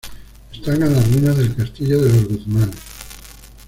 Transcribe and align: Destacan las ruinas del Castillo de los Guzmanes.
Destacan 0.51 0.95
las 0.95 1.11
ruinas 1.11 1.37
del 1.37 1.55
Castillo 1.55 2.01
de 2.01 2.11
los 2.11 2.25
Guzmanes. 2.27 2.75